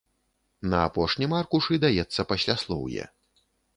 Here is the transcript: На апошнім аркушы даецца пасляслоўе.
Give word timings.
На 0.71 0.77
апошнім 0.85 1.35
аркушы 1.41 1.79
даецца 1.85 2.21
пасляслоўе. 2.33 3.03